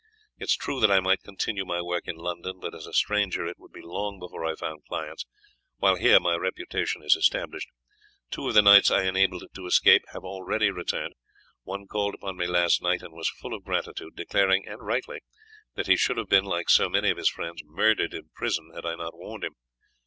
[0.39, 3.45] It is true that I might continue my work in London, but as a stranger
[3.45, 5.27] it would be long before I found clients,
[5.77, 7.67] while here my reputation is established.
[8.31, 11.13] Two of the knights I enabled to escape have already returned.
[11.61, 15.19] One called upon me last night and was full of gratitude, declaring, and rightly,
[15.75, 18.87] that he should have been, like so many of his friends, murdered in prison had
[18.87, 19.53] I not warned him.